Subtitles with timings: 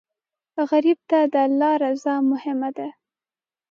[0.69, 2.87] غریب ته د الله رضا مهمه ده